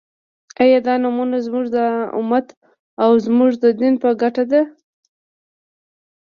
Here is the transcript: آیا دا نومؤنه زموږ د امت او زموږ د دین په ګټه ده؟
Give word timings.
آیا 0.63 0.79
دا 0.87 0.93
نومؤنه 1.03 1.37
زموږ 1.45 1.65
د 1.75 1.77
امت 2.19 2.47
او 3.03 3.11
زموږ 3.25 3.51
د 3.63 3.65
دین 3.79 3.93
په 4.03 4.09
ګټه 4.21 4.43
ده؟ 4.51 4.61